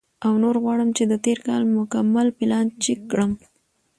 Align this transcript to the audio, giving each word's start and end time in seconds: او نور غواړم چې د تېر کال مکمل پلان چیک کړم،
او 0.25 0.33
نور 0.43 0.55
غواړم 0.63 0.89
چې 0.97 1.03
د 1.11 1.13
تېر 1.25 1.37
کال 1.47 1.61
مکمل 1.77 2.27
پلان 2.37 2.65
چیک 2.83 2.99
کړم، 3.11 3.31